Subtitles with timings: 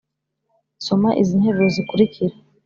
[0.85, 2.35] soma izi interuro zikurikira,